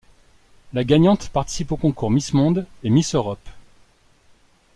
La 0.73 0.83
gagnante 0.83 1.29
participe 1.29 1.71
aux 1.71 1.77
concours 1.77 2.09
Miss 2.09 2.33
Monde 2.33 2.65
et 2.81 2.89
Miss 2.89 3.13
Europe. 3.13 3.47